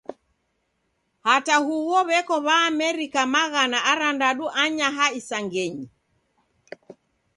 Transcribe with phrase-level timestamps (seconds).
[1.27, 5.85] Hata huw'o w'eko W'aamerika maghana arandadu anyaha isangenyi.